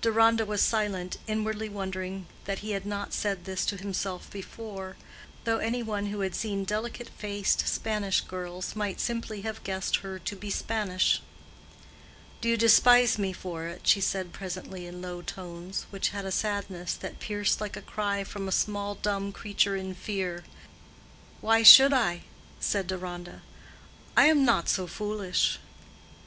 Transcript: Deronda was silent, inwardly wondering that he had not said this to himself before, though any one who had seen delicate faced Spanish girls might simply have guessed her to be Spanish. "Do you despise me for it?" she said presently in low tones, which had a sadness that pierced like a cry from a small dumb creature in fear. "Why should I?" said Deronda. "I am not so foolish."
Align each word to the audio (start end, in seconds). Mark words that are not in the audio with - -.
Deronda 0.00 0.46
was 0.46 0.62
silent, 0.62 1.18
inwardly 1.26 1.68
wondering 1.68 2.24
that 2.46 2.60
he 2.60 2.70
had 2.70 2.86
not 2.86 3.12
said 3.12 3.44
this 3.44 3.66
to 3.66 3.76
himself 3.76 4.30
before, 4.30 4.96
though 5.44 5.58
any 5.58 5.82
one 5.82 6.06
who 6.06 6.20
had 6.20 6.34
seen 6.34 6.64
delicate 6.64 7.10
faced 7.10 7.68
Spanish 7.68 8.22
girls 8.22 8.74
might 8.74 9.00
simply 9.00 9.42
have 9.42 9.62
guessed 9.64 9.96
her 9.96 10.18
to 10.18 10.34
be 10.34 10.48
Spanish. 10.48 11.20
"Do 12.40 12.48
you 12.48 12.56
despise 12.56 13.18
me 13.18 13.34
for 13.34 13.66
it?" 13.66 13.82
she 13.86 14.00
said 14.00 14.32
presently 14.32 14.86
in 14.86 15.02
low 15.02 15.20
tones, 15.20 15.84
which 15.90 16.08
had 16.08 16.24
a 16.24 16.32
sadness 16.32 16.94
that 16.94 17.20
pierced 17.20 17.60
like 17.60 17.76
a 17.76 17.82
cry 17.82 18.24
from 18.24 18.48
a 18.48 18.52
small 18.52 18.94
dumb 18.94 19.30
creature 19.30 19.76
in 19.76 19.94
fear. 19.94 20.44
"Why 21.42 21.62
should 21.62 21.92
I?" 21.92 22.22
said 22.60 22.86
Deronda. 22.86 23.42
"I 24.16 24.28
am 24.28 24.42
not 24.42 24.70
so 24.70 24.86
foolish." 24.86 25.58